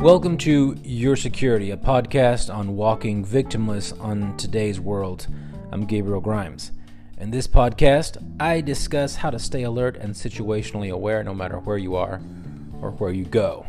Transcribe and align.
Welcome 0.00 0.38
to 0.38 0.76
You 0.84 1.10
Are 1.10 1.16
Security, 1.16 1.72
a 1.72 1.76
podcast 1.76 2.54
on 2.54 2.76
walking 2.76 3.26
victimless 3.26 3.92
on 4.00 4.36
today's 4.36 4.78
world. 4.78 5.26
I'm 5.72 5.86
Gabriel 5.86 6.20
Grimes. 6.20 6.70
In 7.18 7.32
this 7.32 7.48
podcast, 7.48 8.16
I 8.38 8.60
discuss 8.60 9.16
how 9.16 9.30
to 9.30 9.40
stay 9.40 9.64
alert 9.64 9.96
and 9.96 10.14
situationally 10.14 10.92
aware 10.92 11.24
no 11.24 11.34
matter 11.34 11.58
where 11.58 11.78
you 11.78 11.96
are 11.96 12.20
or 12.80 12.92
where 12.92 13.10
you 13.10 13.24
go. 13.24 13.66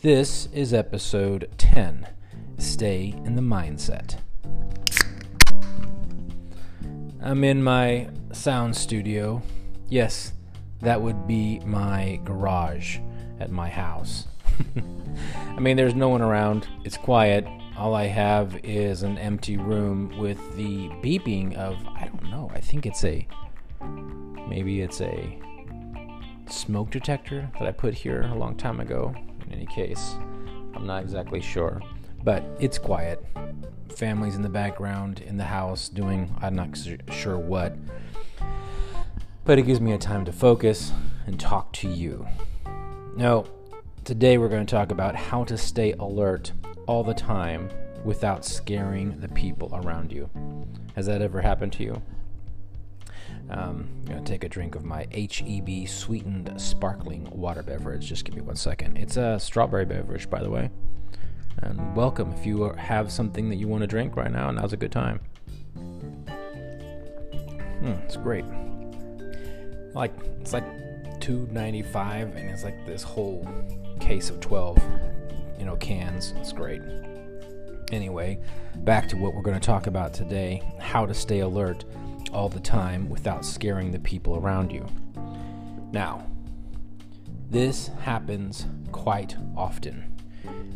This 0.00 0.48
is 0.54 0.72
episode 0.72 1.50
10 1.58 2.08
Stay 2.56 3.14
in 3.26 3.36
the 3.36 3.42
Mindset. 3.42 4.16
I'm 7.20 7.44
in 7.44 7.62
my 7.62 8.08
sound 8.32 8.74
studio. 8.74 9.42
Yes, 9.90 10.32
that 10.80 11.02
would 11.02 11.26
be 11.26 11.60
my 11.66 12.18
garage 12.24 12.98
at 13.38 13.50
my 13.50 13.68
house. 13.68 14.26
I 15.56 15.60
mean, 15.60 15.76
there's 15.76 15.94
no 15.94 16.08
one 16.08 16.22
around. 16.22 16.68
It's 16.84 16.96
quiet. 16.96 17.46
All 17.76 17.94
I 17.94 18.04
have 18.06 18.58
is 18.62 19.02
an 19.02 19.18
empty 19.18 19.56
room 19.56 20.18
with 20.18 20.38
the 20.56 20.88
beeping 21.02 21.56
of, 21.56 21.76
I 21.88 22.06
don't 22.06 22.30
know, 22.30 22.50
I 22.54 22.60
think 22.60 22.86
it's 22.86 23.04
a, 23.04 23.26
maybe 24.48 24.82
it's 24.82 25.00
a 25.00 25.38
smoke 26.48 26.90
detector 26.90 27.50
that 27.58 27.66
I 27.66 27.72
put 27.72 27.94
here 27.94 28.22
a 28.22 28.34
long 28.34 28.56
time 28.56 28.80
ago. 28.80 29.14
In 29.46 29.52
any 29.52 29.66
case, 29.66 30.14
I'm 30.74 30.86
not 30.86 31.02
exactly 31.02 31.40
sure. 31.40 31.80
But 32.22 32.44
it's 32.58 32.78
quiet. 32.78 33.24
Families 33.96 34.36
in 34.36 34.42
the 34.42 34.48
background 34.48 35.20
in 35.20 35.36
the 35.36 35.44
house 35.44 35.88
doing, 35.88 36.34
I'm 36.40 36.54
not 36.54 36.78
sure 37.10 37.38
what. 37.38 37.76
But 39.44 39.58
it 39.58 39.62
gives 39.62 39.80
me 39.80 39.92
a 39.92 39.98
time 39.98 40.24
to 40.26 40.32
focus 40.32 40.92
and 41.26 41.40
talk 41.40 41.72
to 41.74 41.88
you. 41.88 42.26
Now, 43.16 43.46
Today, 44.10 44.38
we're 44.38 44.48
going 44.48 44.66
to 44.66 44.74
talk 44.74 44.90
about 44.90 45.14
how 45.14 45.44
to 45.44 45.56
stay 45.56 45.92
alert 45.92 46.50
all 46.88 47.04
the 47.04 47.14
time 47.14 47.70
without 48.04 48.44
scaring 48.44 49.16
the 49.20 49.28
people 49.28 49.70
around 49.72 50.10
you. 50.10 50.28
Has 50.96 51.06
that 51.06 51.22
ever 51.22 51.40
happened 51.40 51.72
to 51.74 51.84
you? 51.84 52.02
Um, 53.50 53.88
I'm 54.00 54.04
going 54.06 54.24
to 54.24 54.28
take 54.28 54.42
a 54.42 54.48
drink 54.48 54.74
of 54.74 54.84
my 54.84 55.06
HEB 55.12 55.86
sweetened 55.86 56.52
sparkling 56.60 57.30
water 57.30 57.62
beverage. 57.62 58.04
Just 58.04 58.24
give 58.24 58.34
me 58.34 58.40
one 58.40 58.56
second. 58.56 58.96
It's 58.96 59.16
a 59.16 59.38
strawberry 59.38 59.84
beverage, 59.84 60.28
by 60.28 60.42
the 60.42 60.50
way. 60.50 60.70
And 61.58 61.94
welcome 61.94 62.32
if 62.32 62.44
you 62.44 62.64
have 62.72 63.12
something 63.12 63.48
that 63.48 63.58
you 63.58 63.68
want 63.68 63.82
to 63.82 63.86
drink 63.86 64.16
right 64.16 64.32
now. 64.32 64.50
Now's 64.50 64.72
a 64.72 64.76
good 64.76 64.90
time. 64.90 65.20
Hmm, 67.78 67.94
it's 68.04 68.16
great. 68.16 68.44
Like 69.94 70.12
it's 70.40 70.52
like 70.52 70.66
2.95, 71.20 72.34
and 72.34 72.50
it's 72.50 72.64
like 72.64 72.84
this 72.86 73.04
whole 73.04 73.46
case 74.00 74.30
of 74.30 74.40
12, 74.40 74.82
you 75.58 75.64
know, 75.64 75.76
cans. 75.76 76.34
It's 76.38 76.52
great. 76.52 76.82
Anyway, 77.92 78.38
back 78.78 79.08
to 79.08 79.16
what 79.16 79.34
we're 79.34 79.42
going 79.42 79.58
to 79.58 79.64
talk 79.64 79.86
about 79.86 80.14
today 80.14 80.62
how 80.78 81.06
to 81.06 81.14
stay 81.14 81.40
alert 81.40 81.84
all 82.32 82.48
the 82.48 82.60
time 82.60 83.08
without 83.08 83.44
scaring 83.44 83.90
the 83.90 83.98
people 83.98 84.36
around 84.36 84.72
you. 84.72 84.86
Now, 85.92 86.26
this 87.50 87.88
happens 88.02 88.66
quite 88.92 89.36
often. 89.56 90.16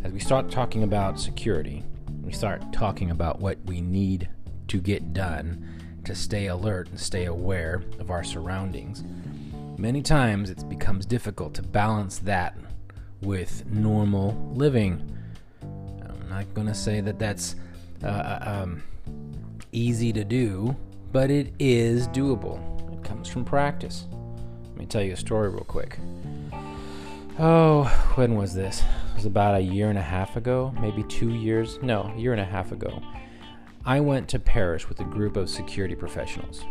As 0.02 0.12
we 0.12 0.18
start 0.20 0.50
talking 0.50 0.82
about 0.82 1.20
security, 1.20 1.84
we 2.22 2.32
start 2.32 2.72
talking 2.72 3.10
about 3.10 3.40
what 3.40 3.58
we 3.64 3.80
need 3.80 4.28
to 4.68 4.80
get 4.80 5.12
done 5.12 5.66
to 6.04 6.14
stay 6.14 6.48
alert 6.48 6.88
and 6.88 6.98
stay 6.98 7.26
aware 7.26 7.82
of 7.98 8.10
our 8.10 8.24
surroundings. 8.24 9.04
Many 9.78 10.02
times 10.02 10.50
it 10.50 10.68
becomes 10.68 11.06
difficult 11.06 11.54
to 11.54 11.62
balance 11.62 12.18
that 12.18 12.56
with 13.24 13.66
normal 13.66 14.52
living. 14.54 15.10
I'm 15.62 16.28
not 16.28 16.52
going 16.54 16.66
to 16.66 16.74
say 16.74 17.00
that 17.00 17.18
that's 17.18 17.56
uh, 18.02 18.06
uh, 18.06 18.62
um, 18.62 18.82
easy 19.72 20.12
to 20.12 20.24
do, 20.24 20.76
but 21.12 21.30
it 21.30 21.52
is 21.58 22.08
doable. 22.08 22.60
It 22.92 23.02
comes 23.04 23.28
from 23.28 23.44
practice. 23.44 24.06
Let 24.68 24.76
me 24.76 24.86
tell 24.86 25.02
you 25.02 25.12
a 25.12 25.16
story 25.16 25.48
real 25.48 25.64
quick. 25.64 25.98
Oh, 27.38 27.84
when 28.14 28.36
was 28.36 28.54
this? 28.54 28.80
It 28.80 29.16
was 29.16 29.26
about 29.26 29.56
a 29.56 29.60
year 29.60 29.88
and 29.88 29.98
a 29.98 30.02
half 30.02 30.36
ago, 30.36 30.72
maybe 30.80 31.02
two 31.04 31.34
years. 31.34 31.78
No, 31.82 32.12
a 32.14 32.18
year 32.18 32.32
and 32.32 32.40
a 32.40 32.44
half 32.44 32.72
ago. 32.72 33.02
I 33.84 34.00
went 34.00 34.28
to 34.30 34.38
Paris 34.38 34.88
with 34.88 35.00
a 35.00 35.04
group 35.04 35.36
of 35.36 35.50
security 35.50 35.94
professionals. 35.94 36.64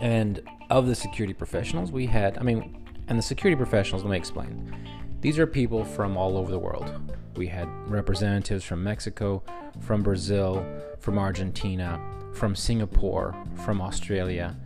And 0.00 0.40
of 0.68 0.86
the 0.86 0.94
security 0.94 1.32
professionals, 1.32 1.92
we 1.92 2.06
had, 2.06 2.38
I 2.38 2.42
mean, 2.42 2.84
and 3.08 3.18
the 3.18 3.22
security 3.22 3.56
professionals, 3.56 4.02
let 4.02 4.10
me 4.10 4.16
explain. 4.16 4.74
These 5.22 5.38
are 5.38 5.46
people 5.46 5.84
from 5.84 6.16
all 6.16 6.36
over 6.36 6.50
the 6.50 6.58
world. 6.58 6.90
We 7.36 7.46
had 7.46 7.68
representatives 7.88 8.64
from 8.64 8.82
Mexico, 8.82 9.44
from 9.80 10.02
Brazil, 10.02 10.66
from 10.98 11.16
Argentina, 11.16 12.00
from 12.34 12.56
Singapore, 12.56 13.32
from 13.64 13.80
Australia, 13.80 14.56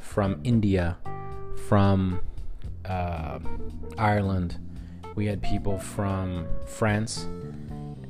from 0.00 0.40
India, 0.42 0.96
from 1.68 2.20
uh, 2.86 3.40
Ireland. 3.98 4.58
We 5.16 5.26
had 5.26 5.42
people 5.42 5.78
from 5.78 6.46
France 6.64 7.24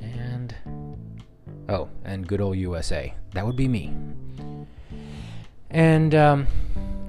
and 0.01 0.55
oh, 1.67 1.89
and 2.05 2.25
good 2.25 2.39
old 2.39 2.55
USA. 2.55 3.13
That 3.33 3.45
would 3.45 3.57
be 3.57 3.67
me. 3.67 3.93
And 5.69 6.15
um, 6.15 6.47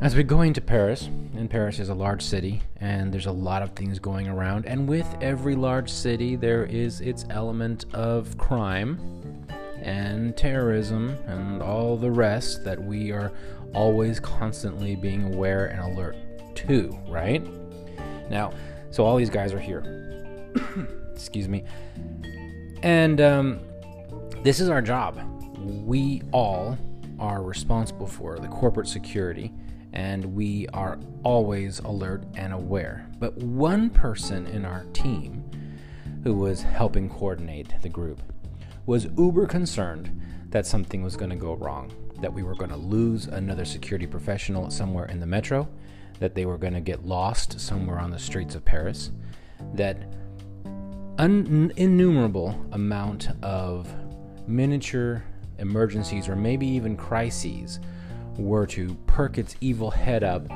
as 0.01 0.15
we're 0.15 0.23
going 0.23 0.53
to 0.53 0.61
Paris, 0.61 1.07
and 1.35 1.51
Paris 1.51 1.81
is 1.81 1.89
a 1.89 1.95
large 1.95 2.23
city, 2.23 2.63
and 2.81 3.13
there's 3.13 3.27
a 3.27 3.33
lot 3.33 3.63
of 3.63 3.71
things 3.71 3.99
going 3.99 4.29
around, 4.29 4.65
and 4.65 4.89
with 4.89 5.07
every 5.21 5.57
large 5.57 5.91
city, 5.91 6.37
there 6.37 6.65
is 6.65 7.01
its 7.01 7.25
element 7.31 7.85
of 7.93 8.39
crime 8.39 9.45
and 9.83 10.37
terrorism 10.37 11.11
and 11.27 11.61
all 11.61 11.97
the 11.97 12.11
rest 12.11 12.63
that 12.63 12.81
we 12.81 13.11
are 13.11 13.33
always 13.75 14.21
constantly 14.21 14.95
being 14.95 15.35
aware 15.35 15.67
and 15.67 15.81
alert 15.81 16.17
to, 16.55 16.97
right? 17.09 17.45
Now, 18.31 18.53
so 18.91 19.05
all 19.05 19.17
these 19.17 19.31
guys 19.31 19.53
are 19.53 19.61
here. 19.61 19.83
Excuse 21.13 21.49
me. 21.49 21.65
And 22.85 23.21
um, 23.21 23.61
this 24.45 24.61
is 24.61 24.69
our 24.69 24.81
job. 24.81 25.21
We 25.59 26.23
all 26.31 26.79
are 27.19 27.43
responsible 27.43 28.07
for 28.07 28.39
the 28.39 28.47
corporate 28.47 28.87
security 28.87 29.53
and 29.93 30.25
we 30.35 30.67
are 30.69 30.99
always 31.23 31.79
alert 31.81 32.25
and 32.35 32.53
aware. 32.53 33.09
But 33.19 33.37
one 33.37 33.91
person 33.91 34.47
in 34.47 34.65
our 34.65 34.85
team 34.93 35.45
who 36.25 36.35
was 36.35 36.63
helping 36.63 37.09
coordinate 37.09 37.75
the 37.83 37.89
group 37.89 38.23
was 38.87 39.07
uber 39.17 39.47
concerned 39.47 40.21
that 40.51 40.67
something 40.67 41.03
was 41.03 41.17
going 41.17 41.31
to 41.31 41.37
go 41.37 41.55
wrong, 41.55 41.93
that 42.21 42.33
we 42.33 42.43
were 42.43 42.55
going 42.55 42.71
to 42.71 42.77
lose 42.77 43.27
another 43.27 43.65
security 43.65 44.07
professional 44.07 44.71
somewhere 44.71 45.07
in 45.07 45.21
the 45.21 45.27
metro, 45.27 45.69
that 46.19 46.35
they 46.35 46.47
were 46.47 46.59
going 46.59 46.73
to 46.75 46.81
get 46.81 47.05
lost 47.05 47.61
somewhere 47.61 47.99
on 47.99 48.11
the 48.11 48.19
streets 48.19 48.55
of 48.55 48.65
Paris, 48.65 49.11
that 49.75 49.97
an 51.19 51.73
innumerable 51.77 52.65
amount 52.73 53.29
of 53.43 53.93
miniature 54.47 55.25
emergencies 55.59 56.29
or 56.29 56.37
maybe 56.37 56.67
even 56.67 56.97
crises 56.97 57.81
were 58.39 58.67
to 58.69 58.95
perk 59.07 59.39
its 59.39 59.57
evil 59.61 59.91
head 59.91 60.23
up 60.25 60.47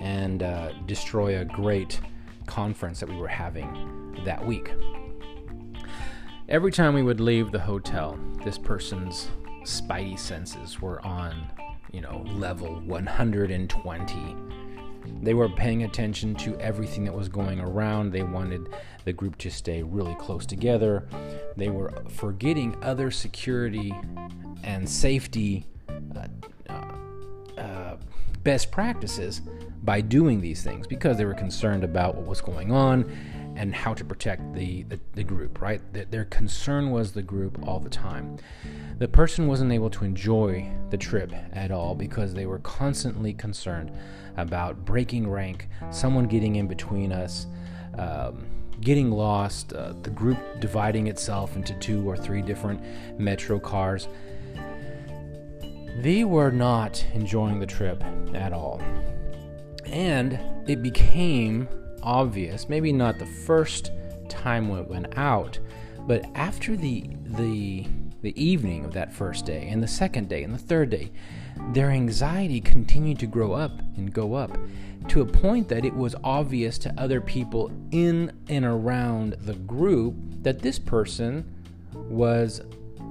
and 0.00 0.42
uh, 0.42 0.72
destroy 0.86 1.40
a 1.40 1.44
great 1.44 2.00
conference 2.46 3.00
that 3.00 3.08
we 3.08 3.16
were 3.16 3.28
having 3.28 4.22
that 4.24 4.44
week. 4.44 4.72
Every 6.48 6.70
time 6.70 6.94
we 6.94 7.02
would 7.02 7.20
leave 7.20 7.50
the 7.50 7.58
hotel, 7.58 8.18
this 8.44 8.56
person's 8.56 9.28
spidey 9.62 10.18
senses 10.18 10.80
were 10.80 11.04
on, 11.04 11.50
you 11.92 12.00
know, 12.00 12.24
level 12.28 12.80
120. 12.82 14.36
They 15.22 15.34
were 15.34 15.48
paying 15.48 15.82
attention 15.82 16.36
to 16.36 16.56
everything 16.60 17.04
that 17.04 17.14
was 17.14 17.28
going 17.28 17.58
around. 17.58 18.12
They 18.12 18.22
wanted 18.22 18.68
the 19.04 19.12
group 19.12 19.38
to 19.38 19.50
stay 19.50 19.82
really 19.82 20.14
close 20.16 20.46
together. 20.46 21.08
They 21.56 21.68
were 21.68 21.92
forgetting 22.10 22.76
other 22.82 23.10
security 23.10 23.92
and 24.62 24.88
safety 24.88 25.66
uh, 26.16 26.28
best 28.46 28.70
practices 28.70 29.40
by 29.82 30.00
doing 30.00 30.40
these 30.40 30.62
things 30.62 30.86
because 30.86 31.16
they 31.16 31.24
were 31.24 31.34
concerned 31.34 31.82
about 31.82 32.14
what 32.14 32.26
was 32.26 32.40
going 32.40 32.70
on 32.70 33.04
and 33.56 33.74
how 33.74 33.92
to 33.92 34.04
protect 34.04 34.54
the, 34.54 34.84
the, 34.84 35.00
the 35.14 35.24
group, 35.24 35.60
right? 35.60 35.80
Their 36.12 36.26
concern 36.26 36.92
was 36.92 37.10
the 37.10 37.22
group 37.22 37.58
all 37.66 37.80
the 37.80 37.90
time. 37.90 38.36
The 38.98 39.08
person 39.08 39.48
wasn't 39.48 39.72
able 39.72 39.90
to 39.90 40.04
enjoy 40.04 40.70
the 40.90 40.96
trip 40.96 41.32
at 41.54 41.72
all 41.72 41.96
because 41.96 42.34
they 42.34 42.46
were 42.46 42.60
constantly 42.60 43.32
concerned 43.32 43.90
about 44.36 44.84
breaking 44.84 45.28
rank, 45.28 45.68
someone 45.90 46.28
getting 46.28 46.54
in 46.54 46.68
between 46.68 47.10
us, 47.10 47.48
um, 47.98 48.46
getting 48.80 49.10
lost, 49.10 49.72
uh, 49.72 49.92
the 50.02 50.10
group 50.10 50.38
dividing 50.60 51.08
itself 51.08 51.56
into 51.56 51.74
two 51.80 52.08
or 52.08 52.16
three 52.16 52.42
different 52.42 52.80
metro 53.18 53.58
cars. 53.58 54.06
They 56.02 56.24
were 56.24 56.50
not 56.50 57.04
enjoying 57.14 57.58
the 57.58 57.66
trip 57.66 58.04
at 58.34 58.52
all. 58.52 58.80
And 59.86 60.38
it 60.68 60.82
became 60.82 61.68
obvious, 62.02 62.68
maybe 62.68 62.92
not 62.92 63.18
the 63.18 63.26
first 63.26 63.92
time 64.28 64.68
we 64.68 64.80
went 64.82 65.16
out. 65.16 65.58
But 66.00 66.24
after 66.34 66.76
the 66.76 67.10
the 67.24 67.86
the 68.22 68.42
evening 68.42 68.84
of 68.84 68.92
that 68.92 69.12
first 69.12 69.46
day 69.46 69.68
and 69.68 69.82
the 69.82 69.88
second 69.88 70.28
day 70.28 70.42
and 70.42 70.52
the 70.52 70.58
third 70.58 70.90
day, 70.90 71.12
their 71.72 71.90
anxiety 71.90 72.60
continued 72.60 73.18
to 73.20 73.26
grow 73.26 73.52
up 73.52 73.78
and 73.96 74.12
go 74.12 74.34
up 74.34 74.56
to 75.08 75.20
a 75.20 75.26
point 75.26 75.68
that 75.68 75.84
it 75.84 75.94
was 75.94 76.14
obvious 76.24 76.78
to 76.78 76.94
other 76.98 77.20
people 77.20 77.70
in 77.90 78.32
and 78.48 78.64
around 78.64 79.36
the 79.40 79.54
group 79.54 80.14
that 80.42 80.58
this 80.60 80.78
person 80.78 81.44
was 81.94 82.60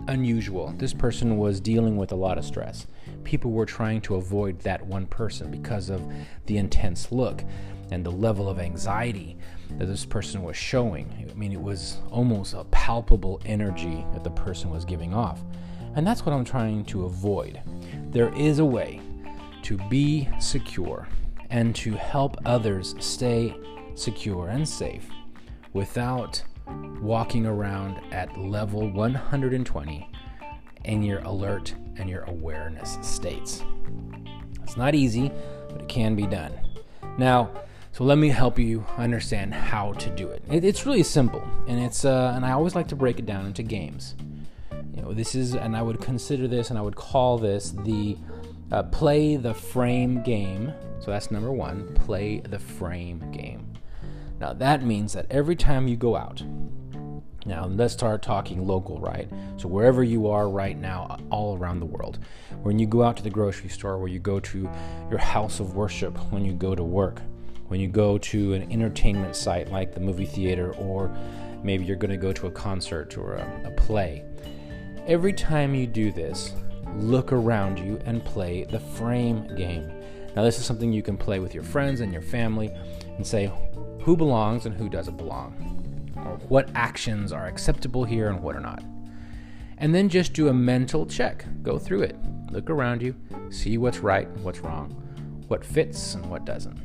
unusual. 0.08 0.74
This 0.78 0.94
person 0.94 1.38
was 1.38 1.60
dealing 1.60 1.98
with 1.98 2.12
a 2.12 2.16
lot 2.16 2.38
of 2.38 2.46
stress. 2.46 2.88
People 3.24 3.52
were 3.52 3.66
trying 3.66 4.02
to 4.02 4.16
avoid 4.16 4.60
that 4.60 4.86
one 4.86 5.06
person 5.06 5.52
because 5.52 5.90
of 5.90 6.02
the 6.46 6.58
intense 6.58 7.12
look 7.12 7.44
and 7.92 8.06
the 8.06 8.12
level 8.12 8.50
of 8.50 8.60
anxiety 8.60 9.38
that 9.78 9.86
this 9.86 10.06
person 10.06 10.44
was 10.44 10.56
showing. 10.56 11.28
I 11.30 11.34
mean, 11.34 11.52
it 11.52 11.62
was 11.62 11.98
almost 12.12 12.54
a 12.54 12.64
palpable 12.66 13.42
energy 13.46 14.06
that 14.14 14.24
the 14.24 14.32
person 14.32 14.70
was 14.70 14.86
giving 14.86 15.14
off. 15.14 15.44
And 15.96 16.06
that's 16.06 16.26
what 16.26 16.34
I'm 16.34 16.46
trying 16.46 16.86
to 16.86 17.06
avoid. 17.06 17.62
There 18.12 18.34
is 18.36 18.60
a 18.60 18.66
way 18.66 19.02
to 19.64 19.78
be 19.90 20.30
secure 20.40 21.08
and 21.50 21.76
to 21.78 21.94
help 21.94 22.38
others 22.46 22.96
stay 23.00 23.56
secure 23.96 24.50
and 24.50 24.68
safe 24.68 25.08
without 25.74 26.44
walking 27.02 27.46
around 27.46 28.02
at 28.12 28.38
level 28.38 28.90
120 28.90 30.10
in 30.86 31.04
your 31.04 31.20
alert 31.20 31.74
and 31.98 32.10
your 32.10 32.24
awareness 32.24 32.98
states. 33.02 33.64
It's 34.64 34.78
not 34.78 34.96
easy, 34.96 35.32
but 35.70 35.82
it 35.82 35.88
can 35.88 36.16
be 36.16 36.26
done. 36.26 36.54
Now, 37.18 37.52
so 37.92 38.04
let 38.04 38.18
me 38.18 38.30
help 38.30 38.60
you 38.60 38.86
understand 38.98 39.54
how 39.54 39.94
to 39.94 40.10
do 40.10 40.28
it. 40.30 40.44
it 40.52 40.66
it's 40.66 40.86
really 40.86 41.04
simple, 41.04 41.42
and 41.68 41.80
it's 41.80 42.04
uh, 42.04 42.34
and 42.36 42.46
I 42.46 42.52
always 42.52 42.76
like 42.76 42.90
to 42.90 42.96
break 42.96 43.20
it 43.20 43.26
down 43.26 43.46
into 43.46 43.64
games. 43.64 44.16
You 44.94 45.02
know, 45.02 45.14
this 45.14 45.34
is, 45.34 45.56
and 45.56 45.78
I 45.78 45.82
would 45.82 46.02
consider 46.02 46.48
this, 46.48 46.72
and 46.72 46.78
I 46.78 46.82
would 46.82 46.98
call 46.98 47.38
this 47.38 47.72
the 47.72 48.18
uh, 48.72 48.84
play 48.84 49.38
the 49.38 49.54
frame 49.54 50.24
game. 50.24 50.74
So 51.00 51.12
that's 51.12 51.32
number 51.32 51.52
one. 51.52 51.94
Play 51.94 52.40
the 52.40 52.60
frame 52.60 53.32
game. 53.32 53.75
Now 54.40 54.54
that 54.54 54.84
means 54.84 55.14
that 55.14 55.28
every 55.30 55.56
time 55.56 55.88
you 55.88 55.96
go 55.96 56.16
out, 56.16 56.44
now, 57.48 57.68
let's 57.68 57.94
start 57.94 58.24
talking 58.24 58.66
local, 58.66 59.00
right? 59.00 59.30
So, 59.58 59.68
wherever 59.68 60.04
you 60.04 60.28
are 60.28 60.50
right 60.50 60.76
now, 60.76 61.20
all 61.30 61.56
around 61.56 61.80
the 61.80 61.86
world, 61.86 62.18
when 62.64 62.80
you 62.80 62.88
go 62.88 63.04
out 63.04 63.16
to 63.18 63.24
the 63.24 63.30
grocery 63.30 63.70
store, 63.70 64.00
where 64.00 64.08
you 64.08 64.18
go 64.18 64.40
to 64.40 64.70
your 65.12 65.20
house 65.20 65.60
of 65.60 65.76
worship, 65.76 66.18
when 66.32 66.44
you 66.44 66.54
go 66.54 66.74
to 66.74 66.84
work, 66.84 67.22
when 67.68 67.80
you 67.80 67.88
go 67.88 68.18
to 68.18 68.54
an 68.54 68.72
entertainment 68.72 69.36
site 69.36 69.72
like 69.72 69.94
the 69.94 70.00
movie 70.00 70.26
theater, 70.26 70.74
or 70.74 71.16
maybe 71.64 71.86
you're 71.86 71.98
going 71.98 72.10
to 72.10 72.18
go 72.18 72.34
to 72.34 72.48
a 72.48 72.52
concert 72.52 73.16
or 73.16 73.36
a, 73.36 73.62
a 73.66 73.72
play, 73.72 74.26
every 75.06 75.34
time 75.34 75.76
you 75.76 75.86
do 75.86 76.12
this, 76.12 76.54
look 76.96 77.32
around 77.32 77.78
you 77.78 78.00
and 78.06 78.26
play 78.26 78.64
the 78.64 78.80
frame 78.80 79.56
game. 79.56 79.88
Now, 80.36 80.44
this 80.44 80.58
is 80.58 80.66
something 80.66 80.92
you 80.92 81.04
can 81.04 81.16
play 81.16 81.40
with 81.40 81.54
your 81.54 81.64
friends 81.64 82.02
and 82.02 82.12
your 82.12 82.24
family 82.24 82.72
and 83.18 83.26
say 83.26 83.52
who 84.06 84.16
belongs 84.16 84.68
and 84.68 84.76
who 84.76 84.88
doesn't 84.88 85.18
belong 85.18 86.14
or 86.18 86.38
what 86.48 86.70
actions 86.76 87.32
are 87.32 87.48
acceptable 87.48 88.04
here 88.04 88.30
and 88.30 88.40
what 88.40 88.56
are 88.56 88.62
not. 88.62 88.84
And 89.80 89.96
then 89.96 90.10
just 90.10 90.34
do 90.34 90.48
a 90.48 90.54
mental 90.54 91.08
check. 91.08 91.44
Go 91.64 91.80
through 91.80 92.04
it. 92.04 92.16
Look 92.52 92.70
around 92.70 93.02
you, 93.02 93.16
see 93.50 93.80
what's 93.80 93.98
right 93.98 94.28
and 94.28 94.44
what's 94.44 94.60
wrong, 94.60 94.92
what 95.48 95.66
fits 95.66 96.14
and 96.14 96.24
what 96.30 96.46
doesn't. 96.46 96.80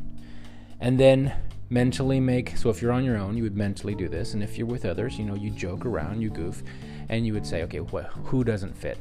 And 0.81 0.99
then 0.99 1.35
mentally 1.69 2.21
make 2.21 2.57
so 2.57 2.71
if 2.71 2.81
you're 2.81 2.91
on 2.91 3.05
your 3.05 3.19
own, 3.19 3.37
you 3.37 3.43
would 3.43 3.57
mentally 3.57 3.95
do 3.95 4.09
this. 4.09 4.33
And 4.33 4.43
if 4.43 4.57
you're 4.57 4.67
with 4.67 4.87
others, 4.87 5.19
you 5.19 5.27
know, 5.27 5.35
you 5.35 5.51
joke 5.51 5.85
around, 5.85 6.23
you 6.23 6.31
goof, 6.31 6.63
and 7.11 7.27
you 7.27 7.35
would 7.35 7.47
say, 7.47 7.63
okay, 7.65 7.81
what, 7.81 8.07
who 8.07 8.45
doesn't 8.45 8.75
fit? 8.75 8.97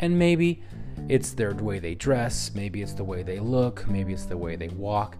And 0.00 0.18
maybe 0.18 0.62
it's 1.08 1.32
their 1.32 1.54
way 1.54 1.78
they 1.78 1.94
dress, 1.94 2.50
maybe 2.54 2.82
it's 2.82 2.92
the 2.92 3.04
way 3.04 3.22
they 3.22 3.40
look, 3.40 3.88
maybe 3.88 4.12
it's 4.12 4.26
the 4.26 4.36
way 4.36 4.54
they 4.54 4.68
walk. 4.68 5.16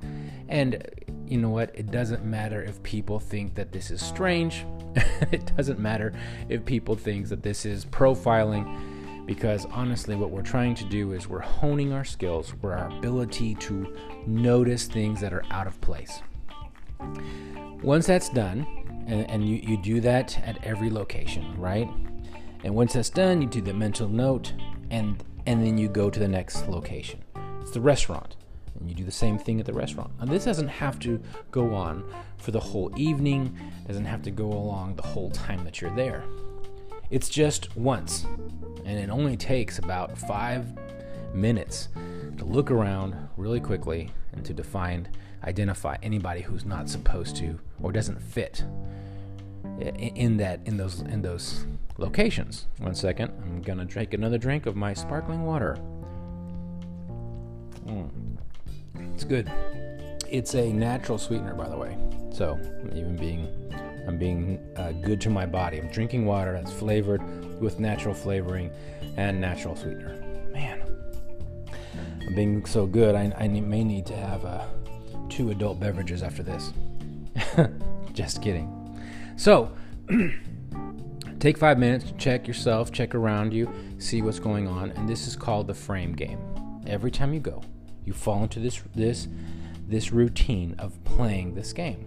And 0.50 0.86
you 1.26 1.38
know 1.38 1.50
what? 1.50 1.70
It 1.74 1.90
doesn't 1.90 2.24
matter 2.24 2.62
if 2.62 2.82
people 2.82 3.18
think 3.18 3.54
that 3.54 3.72
this 3.72 3.90
is 3.90 4.00
strange. 4.02 4.64
it 5.32 5.54
doesn't 5.56 5.78
matter 5.78 6.12
if 6.48 6.64
people 6.64 6.94
think 6.96 7.28
that 7.28 7.42
this 7.42 7.64
is 7.64 7.84
profiling 7.84 9.26
because 9.26 9.64
honestly 9.66 10.14
what 10.14 10.30
we're 10.30 10.42
trying 10.42 10.74
to 10.74 10.84
do 10.84 11.12
is 11.12 11.28
we're 11.28 11.40
honing 11.40 11.92
our 11.92 12.04
skills, 12.04 12.54
we're 12.60 12.74
our 12.74 12.88
ability 12.98 13.54
to 13.54 13.96
notice 14.26 14.86
things 14.86 15.20
that 15.20 15.32
are 15.32 15.44
out 15.50 15.66
of 15.66 15.80
place. 15.80 16.20
Once 17.82 18.06
that's 18.06 18.28
done, 18.28 18.66
and, 19.06 19.28
and 19.30 19.48
you, 19.48 19.56
you 19.56 19.76
do 19.82 20.00
that 20.00 20.38
at 20.46 20.62
every 20.64 20.90
location, 20.90 21.58
right? 21.58 21.88
And 22.62 22.74
once 22.74 22.94
that's 22.94 23.10
done, 23.10 23.42
you 23.42 23.48
do 23.48 23.60
the 23.60 23.74
mental 23.74 24.08
note 24.08 24.52
and 24.90 25.22
and 25.46 25.62
then 25.62 25.76
you 25.76 25.88
go 25.88 26.08
to 26.08 26.18
the 26.18 26.28
next 26.28 26.66
location. 26.68 27.22
It's 27.60 27.72
the 27.72 27.80
restaurant 27.80 28.36
and 28.84 28.90
you 28.90 28.94
do 28.94 29.04
the 29.04 29.10
same 29.10 29.38
thing 29.38 29.60
at 29.60 29.64
the 29.64 29.72
restaurant. 29.72 30.10
And 30.20 30.28
this 30.28 30.44
doesn't 30.44 30.68
have 30.68 30.98
to 30.98 31.18
go 31.50 31.72
on 31.72 32.04
for 32.36 32.50
the 32.50 32.60
whole 32.60 32.92
evening, 32.98 33.56
doesn't 33.86 34.04
have 34.04 34.20
to 34.24 34.30
go 34.30 34.44
along 34.44 34.96
the 34.96 35.02
whole 35.02 35.30
time 35.30 35.64
that 35.64 35.80
you're 35.80 35.94
there. 35.96 36.22
It's 37.08 37.30
just 37.30 37.74
once, 37.78 38.26
and 38.84 38.98
it 38.98 39.08
only 39.08 39.38
takes 39.38 39.78
about 39.78 40.18
five 40.18 40.66
minutes 41.32 41.88
to 42.36 42.44
look 42.44 42.70
around 42.70 43.16
really 43.38 43.58
quickly 43.58 44.10
and 44.34 44.44
to 44.44 44.52
define, 44.52 45.08
identify 45.44 45.96
anybody 46.02 46.42
who's 46.42 46.66
not 46.66 46.90
supposed 46.90 47.36
to 47.36 47.58
or 47.82 47.90
doesn't 47.90 48.20
fit 48.20 48.64
in 49.80 50.36
that 50.36 50.60
in 50.66 50.76
those 50.76 51.00
in 51.00 51.22
those 51.22 51.64
locations. 51.96 52.66
One 52.80 52.94
second, 52.94 53.32
I'm 53.42 53.62
gonna 53.62 53.86
drink 53.86 54.12
another 54.12 54.36
drink 54.36 54.66
of 54.66 54.76
my 54.76 54.92
sparkling 54.92 55.46
water. 55.46 55.78
Mm. 57.86 58.23
It's 59.14 59.22
good. 59.22 59.50
It's 60.28 60.54
a 60.56 60.72
natural 60.72 61.18
sweetener, 61.18 61.54
by 61.54 61.68
the 61.68 61.76
way. 61.76 61.96
So 62.32 62.58
even 62.92 63.14
being, 63.14 63.46
I'm 64.08 64.18
being 64.18 64.58
uh, 64.76 64.90
good 64.90 65.20
to 65.20 65.30
my 65.30 65.46
body. 65.46 65.78
I'm 65.78 65.88
drinking 65.88 66.26
water 66.26 66.52
that's 66.52 66.72
flavored 66.72 67.22
with 67.60 67.78
natural 67.78 68.12
flavoring 68.12 68.72
and 69.16 69.40
natural 69.40 69.76
sweetener. 69.76 70.20
Man, 70.52 70.82
I'm 72.26 72.34
being 72.34 72.66
so 72.66 72.86
good. 72.86 73.14
I, 73.14 73.32
I 73.38 73.46
may 73.46 73.84
need 73.84 74.04
to 74.06 74.16
have 74.16 74.44
uh, 74.44 74.66
two 75.28 75.52
adult 75.52 75.78
beverages 75.78 76.24
after 76.24 76.42
this. 76.42 76.72
Just 78.12 78.42
kidding. 78.42 78.98
So. 79.36 79.70
take 81.38 81.58
five 81.58 81.78
minutes, 81.78 82.06
to 82.06 82.12
check 82.14 82.48
yourself, 82.48 82.90
check 82.90 83.14
around 83.14 83.52
you, 83.52 83.70
see 83.98 84.22
what's 84.22 84.38
going 84.38 84.66
on, 84.66 84.90
and 84.92 85.06
this 85.06 85.26
is 85.26 85.36
called 85.36 85.66
the 85.66 85.74
frame 85.74 86.14
game. 86.14 86.38
Every 86.86 87.10
time 87.10 87.34
you 87.34 87.40
go, 87.40 87.62
you 88.04 88.12
fall 88.12 88.42
into 88.42 88.60
this 88.60 88.82
this 88.94 89.28
this 89.88 90.12
routine 90.12 90.74
of 90.78 91.02
playing 91.04 91.54
this 91.54 91.72
game. 91.72 92.06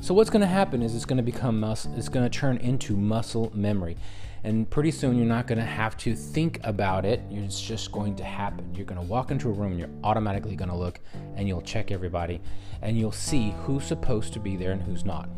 So 0.00 0.12
what's 0.12 0.30
going 0.30 0.42
to 0.42 0.46
happen 0.46 0.82
is 0.82 0.94
it's 0.94 1.06
going 1.06 1.16
to 1.16 1.22
become 1.22 1.58
muscle. 1.58 1.92
It's 1.96 2.08
going 2.08 2.28
to 2.28 2.38
turn 2.38 2.58
into 2.58 2.96
muscle 2.96 3.50
memory, 3.54 3.96
and 4.44 4.68
pretty 4.68 4.90
soon 4.90 5.16
you're 5.16 5.26
not 5.26 5.46
going 5.46 5.58
to 5.58 5.64
have 5.64 5.96
to 5.98 6.14
think 6.14 6.60
about 6.62 7.04
it. 7.04 7.22
It's 7.30 7.60
just 7.60 7.92
going 7.92 8.16
to 8.16 8.24
happen. 8.24 8.74
You're 8.74 8.84
going 8.84 9.00
to 9.00 9.06
walk 9.06 9.30
into 9.30 9.48
a 9.48 9.52
room 9.52 9.72
and 9.72 9.80
you're 9.80 9.90
automatically 10.04 10.56
going 10.56 10.70
to 10.70 10.76
look, 10.76 11.00
and 11.36 11.48
you'll 11.48 11.62
check 11.62 11.90
everybody, 11.90 12.40
and 12.82 12.98
you'll 12.98 13.12
see 13.12 13.54
who's 13.62 13.84
supposed 13.84 14.32
to 14.34 14.40
be 14.40 14.56
there 14.56 14.72
and 14.72 14.82
who's 14.82 15.04
not. 15.04 15.28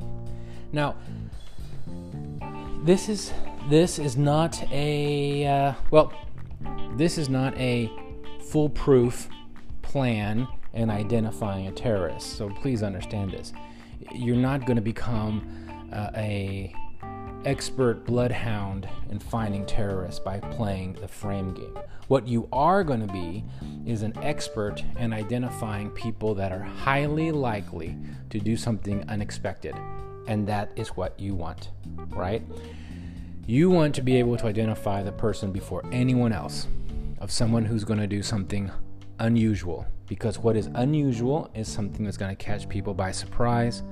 Now, 0.72 0.96
this 2.84 3.08
is 3.08 3.32
this 3.68 3.98
is 3.98 4.16
not 4.16 4.62
a 4.72 5.46
uh, 5.46 5.72
well, 5.90 6.12
this 6.96 7.18
is 7.18 7.28
not 7.28 7.56
a 7.58 7.90
foolproof 8.50 9.28
plan 9.88 10.46
and 10.74 10.90
identifying 10.90 11.66
a 11.66 11.72
terrorist. 11.72 12.36
So 12.36 12.50
please 12.50 12.82
understand 12.82 13.30
this. 13.32 13.54
You're 14.12 14.36
not 14.36 14.66
going 14.66 14.76
to 14.76 14.82
become 14.82 15.48
uh, 15.90 16.10
a 16.14 16.74
expert 17.46 18.04
bloodhound 18.04 18.86
in 19.10 19.18
finding 19.18 19.64
terrorists 19.64 20.20
by 20.20 20.40
playing 20.40 20.92
the 20.94 21.08
frame 21.08 21.54
game. 21.54 21.74
What 22.08 22.28
you 22.28 22.48
are 22.52 22.84
going 22.84 23.00
to 23.00 23.12
be 23.12 23.44
is 23.86 24.02
an 24.02 24.12
expert 24.18 24.84
in 24.98 25.14
identifying 25.14 25.88
people 25.90 26.34
that 26.34 26.52
are 26.52 26.62
highly 26.62 27.32
likely 27.32 27.96
to 28.28 28.38
do 28.38 28.58
something 28.58 29.08
unexpected. 29.08 29.74
And 30.26 30.46
that 30.48 30.70
is 30.76 30.88
what 30.88 31.18
you 31.18 31.34
want, 31.34 31.70
right? 32.10 32.42
You 33.46 33.70
want 33.70 33.94
to 33.94 34.02
be 34.02 34.16
able 34.16 34.36
to 34.36 34.46
identify 34.46 35.02
the 35.02 35.12
person 35.12 35.50
before 35.50 35.82
anyone 35.90 36.34
else 36.34 36.66
of 37.20 37.30
someone 37.30 37.64
who's 37.64 37.84
going 37.84 38.00
to 38.00 38.06
do 38.06 38.22
something 38.22 38.70
unusual 39.20 39.86
because 40.06 40.38
what 40.38 40.56
is 40.56 40.68
unusual 40.74 41.50
is 41.54 41.68
something 41.68 42.04
that's 42.04 42.16
going 42.16 42.34
to 42.34 42.44
catch 42.44 42.68
people 42.68 42.94
by 42.94 43.10
surprise 43.10 43.82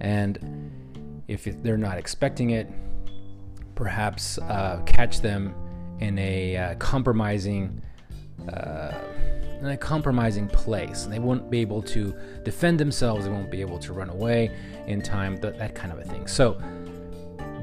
and 0.00 0.38
if 1.28 1.44
they're 1.62 1.76
not 1.76 1.98
expecting 1.98 2.50
it 2.50 2.68
perhaps 3.74 4.38
uh, 4.38 4.80
catch 4.84 5.20
them 5.20 5.54
in 6.00 6.18
a 6.18 6.56
uh, 6.56 6.74
compromising 6.76 7.80
uh, 8.52 8.92
in 9.60 9.66
a 9.66 9.76
compromising 9.76 10.48
place 10.48 11.04
they 11.04 11.18
won't 11.18 11.50
be 11.50 11.60
able 11.60 11.82
to 11.82 12.14
defend 12.42 12.78
themselves 12.78 13.24
they 13.24 13.30
won't 13.30 13.50
be 13.50 13.60
able 13.60 13.78
to 13.78 13.92
run 13.92 14.10
away 14.10 14.54
in 14.86 15.00
time 15.00 15.36
that, 15.36 15.58
that 15.58 15.74
kind 15.74 15.92
of 15.92 15.98
a 15.98 16.04
thing 16.04 16.26
so 16.26 16.60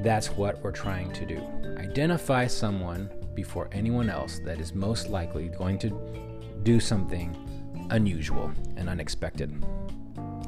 That's 0.02 0.32
what 0.32 0.60
we're 0.64 0.72
trying 0.72 1.12
to 1.12 1.24
do. 1.24 1.40
Identify 1.78 2.48
someone 2.48 3.08
before 3.34 3.68
anyone 3.70 4.10
else 4.10 4.40
that 4.44 4.58
is 4.58 4.74
most 4.74 5.08
likely 5.08 5.48
going 5.48 5.78
to 5.78 5.90
do 6.62 6.80
something 6.80 7.36
unusual 7.90 8.52
and 8.76 8.88
unexpected. 8.88 9.64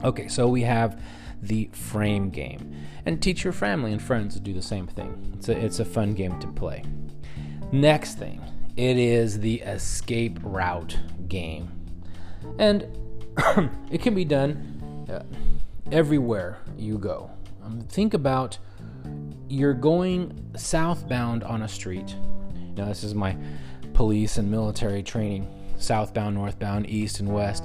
Okay, 0.02 0.28
so 0.28 0.48
we 0.48 0.62
have 0.62 1.00
the 1.42 1.68
frame 1.72 2.30
game. 2.30 2.74
And 3.06 3.22
teach 3.22 3.44
your 3.44 3.52
family 3.52 3.92
and 3.92 4.02
friends 4.02 4.34
to 4.34 4.40
do 4.40 4.52
the 4.52 4.62
same 4.62 4.86
thing. 4.86 5.34
It's 5.36 5.48
a, 5.48 5.58
it's 5.58 5.80
a 5.80 5.84
fun 5.84 6.14
game 6.14 6.38
to 6.40 6.46
play. 6.48 6.84
Next 7.70 8.18
thing, 8.18 8.40
it 8.76 8.96
is 8.96 9.40
the 9.40 9.60
escape 9.60 10.38
route 10.42 10.98
game. 11.28 11.70
And 12.58 12.86
it 13.90 14.00
can 14.02 14.14
be 14.14 14.24
done 14.24 15.06
uh, 15.10 15.22
everywhere 15.92 16.58
you 16.78 16.98
go. 16.98 17.30
Um, 17.62 17.80
think 17.82 18.14
about 18.14 18.58
you're 19.48 19.74
going 19.74 20.50
southbound 20.56 21.44
on 21.44 21.62
a 21.62 21.68
street. 21.68 22.16
Now, 22.76 22.86
this 22.86 23.04
is 23.04 23.14
my 23.14 23.36
police 23.92 24.38
and 24.38 24.50
military 24.50 25.02
training 25.02 25.48
southbound, 25.76 26.34
northbound, 26.34 26.88
east, 26.88 27.20
and 27.20 27.28
west. 27.32 27.64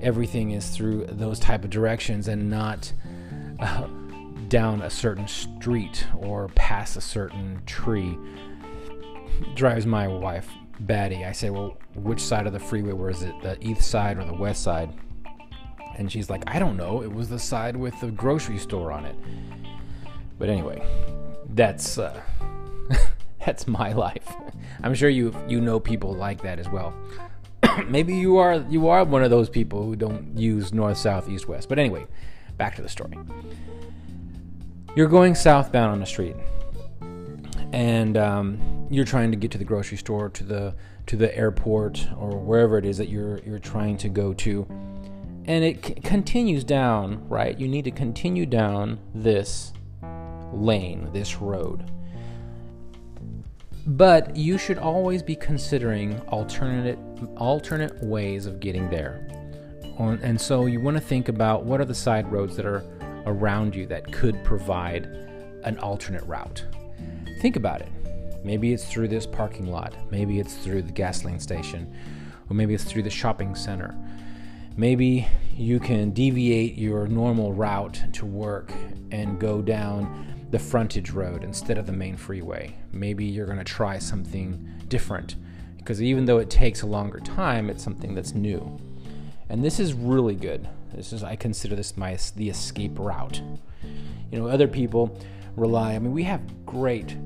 Everything 0.00 0.50
is 0.50 0.70
through 0.70 1.06
those 1.06 1.38
type 1.38 1.64
of 1.64 1.70
directions 1.70 2.28
and 2.28 2.50
not 2.50 2.92
uh, 3.60 3.86
down 4.48 4.82
a 4.82 4.90
certain 4.90 5.28
street 5.28 6.06
or 6.18 6.48
past 6.48 6.96
a 6.96 7.00
certain 7.00 7.62
tree. 7.66 8.18
Drives 9.54 9.86
my 9.86 10.08
wife 10.08 10.48
batty. 10.80 11.24
I 11.24 11.32
say, 11.32 11.50
Well, 11.50 11.78
which 11.94 12.20
side 12.20 12.46
of 12.46 12.52
the 12.52 12.60
freeway 12.60 12.92
was 12.92 13.22
it? 13.22 13.34
The 13.42 13.56
east 13.64 13.88
side 13.88 14.18
or 14.18 14.24
the 14.24 14.34
west 14.34 14.62
side? 14.62 14.92
And 15.96 16.10
she's 16.10 16.30
like, 16.30 16.42
I 16.46 16.58
don't 16.58 16.76
know. 16.76 17.02
It 17.02 17.12
was 17.12 17.28
the 17.28 17.38
side 17.38 17.76
with 17.76 17.98
the 18.00 18.10
grocery 18.10 18.58
store 18.58 18.92
on 18.92 19.04
it. 19.04 19.14
But 20.38 20.48
anyway, 20.48 20.82
that's 21.50 21.98
uh, 21.98 22.20
that's 23.46 23.68
my 23.68 23.92
life. 23.92 24.34
I'm 24.82 24.94
sure 24.94 25.08
you 25.08 25.34
you 25.48 25.60
know 25.60 25.78
people 25.78 26.14
like 26.14 26.42
that 26.42 26.58
as 26.58 26.68
well. 26.68 26.94
Maybe 27.88 28.14
you 28.14 28.38
are 28.38 28.64
you 28.68 28.88
are 28.88 29.04
one 29.04 29.22
of 29.22 29.30
those 29.30 29.48
people 29.48 29.84
who 29.84 29.96
don't 29.96 30.36
use 30.36 30.72
north, 30.72 30.98
south, 30.98 31.28
east, 31.28 31.48
west. 31.48 31.68
But 31.68 31.78
anyway, 31.78 32.06
back 32.56 32.76
to 32.76 32.82
the 32.82 32.88
story. 32.88 33.18
You're 34.94 35.08
going 35.08 35.34
southbound 35.34 35.92
on 35.92 36.00
the 36.00 36.06
street, 36.06 36.36
and 37.72 38.16
um, 38.16 38.86
you're 38.90 39.04
trying 39.04 39.30
to 39.30 39.36
get 39.36 39.50
to 39.52 39.58
the 39.58 39.64
grocery 39.64 39.98
store, 39.98 40.28
to 40.30 40.44
the 40.44 40.74
to 41.06 41.16
the 41.16 41.36
airport, 41.36 42.06
or 42.18 42.38
wherever 42.38 42.78
it 42.78 42.84
is 42.84 42.98
that 42.98 43.08
you're 43.08 43.38
you're 43.40 43.58
trying 43.58 43.96
to 43.98 44.08
go 44.08 44.34
to, 44.34 44.66
and 45.46 45.64
it 45.64 45.84
c- 45.84 45.94
continues 45.94 46.64
down. 46.64 47.26
Right, 47.28 47.58
you 47.58 47.68
need 47.68 47.84
to 47.84 47.90
continue 47.90 48.46
down 48.46 48.98
this 49.14 49.72
lane, 50.52 51.08
this 51.12 51.36
road. 51.36 51.90
But 53.86 54.36
you 54.36 54.58
should 54.58 54.78
always 54.78 55.22
be 55.22 55.34
considering 55.34 56.20
alternate 56.28 56.98
alternate 57.36 58.02
ways 58.02 58.46
of 58.46 58.60
getting 58.60 58.88
there. 58.90 59.26
And 59.98 60.40
so 60.40 60.66
you 60.66 60.80
want 60.80 60.96
to 60.96 61.00
think 61.02 61.28
about 61.28 61.64
what 61.64 61.80
are 61.80 61.84
the 61.84 61.94
side 61.94 62.30
roads 62.30 62.56
that 62.56 62.66
are 62.66 62.84
around 63.26 63.74
you 63.74 63.86
that 63.86 64.12
could 64.12 64.42
provide 64.44 65.04
an 65.64 65.78
alternate 65.78 66.24
route. 66.24 66.64
Think 67.40 67.56
about 67.56 67.82
it. 67.82 67.88
Maybe 68.44 68.72
it's 68.72 68.84
through 68.84 69.08
this 69.08 69.26
parking 69.26 69.66
lot, 69.66 69.94
maybe 70.10 70.40
it's 70.40 70.54
through 70.54 70.82
the 70.82 70.92
gasoline 70.92 71.38
station, 71.38 71.94
or 72.50 72.54
maybe 72.54 72.74
it's 72.74 72.82
through 72.82 73.04
the 73.04 73.10
shopping 73.10 73.54
center. 73.54 73.94
Maybe 74.76 75.28
you 75.54 75.78
can 75.78 76.10
deviate 76.10 76.76
your 76.76 77.06
normal 77.06 77.52
route 77.52 78.02
to 78.14 78.26
work 78.26 78.72
and 79.12 79.38
go 79.38 79.62
down 79.62 80.31
the 80.52 80.58
frontage 80.58 81.10
road 81.10 81.42
instead 81.42 81.78
of 81.78 81.86
the 81.86 81.92
main 81.92 82.14
freeway. 82.14 82.76
Maybe 82.92 83.24
you're 83.24 83.46
going 83.46 83.58
to 83.58 83.64
try 83.64 83.98
something 83.98 84.68
different 84.86 85.36
because 85.78 86.00
even 86.02 86.26
though 86.26 86.38
it 86.38 86.50
takes 86.50 86.82
a 86.82 86.86
longer 86.86 87.18
time, 87.20 87.70
it's 87.70 87.82
something 87.82 88.14
that's 88.14 88.34
new. 88.34 88.78
And 89.48 89.64
this 89.64 89.80
is 89.80 89.94
really 89.94 90.36
good. 90.36 90.68
This 90.94 91.12
is 91.12 91.24
I 91.24 91.36
consider 91.36 91.74
this 91.74 91.96
my 91.96 92.18
the 92.36 92.50
escape 92.50 92.98
route. 92.98 93.40
You 94.30 94.38
know, 94.38 94.46
other 94.46 94.68
people 94.68 95.18
rely. 95.56 95.94
I 95.94 95.98
mean, 95.98 96.12
we 96.12 96.22
have 96.24 96.66
great 96.66 97.16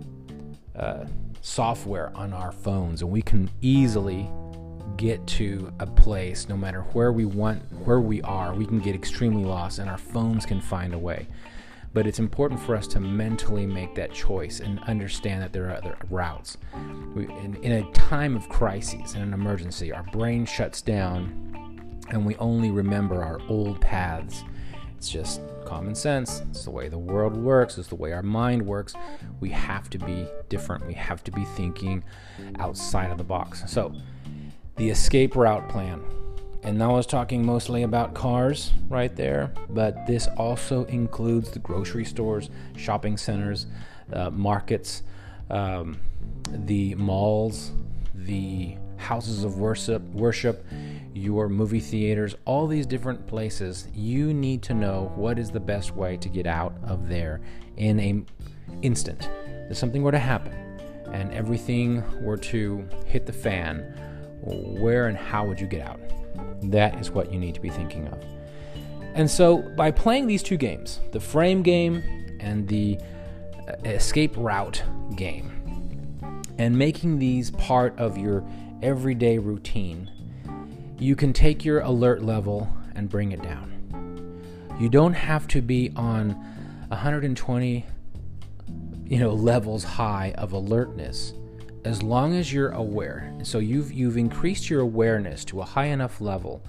uh, 0.77 1.07
software 1.43 2.13
on 2.15 2.33
our 2.33 2.53
phones, 2.53 3.03
and 3.03 3.11
we 3.11 3.23
can 3.23 3.51
easily 3.61 4.31
get 4.97 5.27
to 5.27 5.73
a 5.81 5.87
place 5.87 6.49
no 6.49 6.57
matter 6.57 6.83
where 6.93 7.13
we 7.13 7.25
want 7.25 7.61
where 7.85 8.01
we 8.01 8.23
are 8.23 8.55
we 8.55 8.65
can 8.65 8.79
get 8.79 8.95
extremely 8.95 9.45
lost 9.45 9.79
and 9.79 9.91
our 9.91 9.99
phones 9.99 10.47
can 10.47 10.59
find 10.59 10.95
a 10.95 10.99
way 10.99 11.27
but 11.97 12.07
it's 12.07 12.19
important 12.19 12.61
for 12.61 12.77
us 12.77 12.87
to 12.87 13.01
mentally 13.01 13.65
make 13.65 13.95
that 13.95 14.13
choice 14.13 14.61
and 14.61 14.79
understand 14.81 15.41
that 15.41 15.51
there 15.55 15.71
are 15.71 15.77
other 15.77 15.97
routes. 16.11 16.59
We, 17.15 17.25
in, 17.25 17.57
in 17.63 17.73
a 17.73 17.91
time 17.93 18.37
of 18.37 18.51
crises 18.51 19.15
and 19.15 19.23
an 19.23 19.33
emergency, 19.33 19.93
our 19.93 20.03
brain 20.03 20.45
shuts 20.45 20.83
down 20.83 22.03
and 22.11 22.27
we 22.27 22.37
only 22.37 22.71
remember 22.71 23.23
our 23.23 23.41
old 23.49 23.81
paths. 23.81 24.45
It's 24.99 25.09
just 25.09 25.41
common 25.65 25.95
sense. 25.95 26.43
It's 26.51 26.65
the 26.65 26.71
way 26.71 26.91
the 26.91 26.99
world 26.99 27.35
works, 27.35 27.79
it's 27.79 27.89
the 27.89 27.95
way 27.95 28.13
our 28.13 28.23
mind 28.23 28.67
works. 28.67 28.95
We 29.41 29.49
have 29.49 29.89
to 29.89 29.99
be 29.99 30.29
different. 30.51 30.87
We 30.87 30.93
have 30.93 31.25
to 31.25 31.31
be 31.31 31.47
thinking 31.57 32.05
outside 32.59 33.11
of 33.11 33.17
the 33.17 33.25
box. 33.25 33.65
So, 33.69 33.95
the 34.77 34.91
escape 34.91 35.35
route 35.35 35.67
plan. 35.71 36.05
And 36.67 36.83
I 36.83 36.89
was 36.89 37.07
talking 37.07 37.47
mostly 37.47 37.85
about 37.85 38.13
cars 38.13 38.73
right 38.89 39.15
there, 39.15 39.53
but 39.71 40.05
this 40.05 40.27
also 40.37 40.85
includes 40.87 41.53
the 41.53 41.61
grocery 41.61 42.05
stores, 42.05 42.51
shopping 42.77 43.17
centers, 43.17 43.69
uh, 44.13 44.31
markets, 44.31 45.05
um, 45.49 46.01
the 46.51 46.97
malls, 46.97 47.71
the 48.17 48.77
houses 48.97 49.45
of 49.45 49.59
worship, 49.59 50.03
worship, 50.09 50.67
your 51.15 51.49
movie 51.49 51.79
theaters, 51.79 52.35
all 52.47 52.67
these 52.67 52.85
different 52.85 53.29
places. 53.29 53.87
You 53.95 54.35
need 54.35 54.63
to 54.65 54.75
know 54.75 55.13
what 55.15 55.39
is 55.39 55.53
the 55.53 55.61
best 55.61 55.95
way 55.95 56.17
to 56.17 56.29
get 56.29 56.49
out 56.49 56.75
of 56.83 57.09
there 57.09 57.43
in 57.77 58.01
an 58.01 58.27
instant. 58.83 59.31
If 59.71 59.77
something 59.77 60.03
were 60.03 60.11
to 60.11 60.19
happen 60.19 60.53
and 61.13 61.33
everything 61.33 62.03
were 62.25 62.39
to 62.39 62.89
hit 63.07 63.25
the 63.25 63.33
fan, 63.33 63.83
where 64.43 65.07
and 65.07 65.17
how 65.17 65.47
would 65.47 65.61
you 65.61 65.69
get 65.69 65.81
out? 65.81 66.01
That 66.63 66.99
is 67.01 67.11
what 67.11 67.33
you 67.33 67.39
need 67.39 67.55
to 67.55 67.61
be 67.61 67.71
thinking 67.71 68.09
of. 68.09 68.19
And 69.15 69.31
so, 69.31 69.59
by 69.59 69.91
playing 69.91 70.27
these 70.27 70.43
two 70.43 70.57
games, 70.57 71.01
the 71.13 71.21
frame 71.21 71.63
game 71.63 72.03
and 72.41 72.69
the 72.69 72.99
uh, 73.67 73.73
escape 73.85 74.35
route 74.37 74.83
game, 75.17 75.53
and 76.59 76.77
making 76.77 77.19
these 77.19 77.51
part 77.53 77.99
of 77.99 78.19
your 78.19 78.47
everyday 78.83 79.39
routine, 79.39 80.11
you 80.99 81.17
can 81.17 81.33
take 81.33 81.65
your 81.65 81.81
alert 81.81 82.23
level 82.23 82.69
and 82.95 83.09
bring 83.09 83.33
it 83.33 83.43
down. 83.43 83.73
You 84.79 84.89
don't 84.89 85.15
have 85.15 85.49
to 85.49 85.63
be 85.63 85.93
on 85.97 86.31
120 86.89 87.87
you 89.09 89.19
know 89.19 89.33
levels 89.33 89.85
high 89.85 90.35
of 90.37 90.53
alertness 90.53 91.33
as 91.87 92.03
long 92.03 92.35
as 92.35 92.53
you're 92.53 92.73
aware. 92.73 93.33
So 93.45 93.59
you've 93.61 93.93
you've 93.93 94.17
increased 94.17 94.69
your 94.69 94.81
awareness 94.81 95.45
to 95.47 95.61
a 95.61 95.65
high 95.65 95.87
enough 95.87 96.21
level 96.21 96.61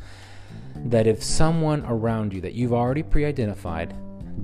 that 0.76 1.08
if 1.08 1.24
someone 1.24 1.84
around 1.88 2.34
you 2.34 2.42
that 2.42 2.54
you've 2.54 2.74
already 2.74 3.02
pre-identified 3.02 3.96